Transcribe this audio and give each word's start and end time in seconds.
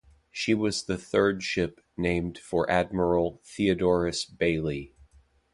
She 0.31 0.55
was 0.55 0.85
the 0.85 0.97
third 0.97 1.43
ship 1.43 1.79
named 1.95 2.39
for 2.39 2.67
Admiral 2.71 3.39
Theodorus 3.45 4.25
Bailey. 4.25 4.95